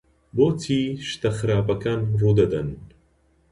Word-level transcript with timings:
بۆچی 0.35 0.81
شتە 1.09 1.29
خراپەکان 1.37 1.99
ڕوو 2.19 2.37
دەدەن؟ 2.39 2.67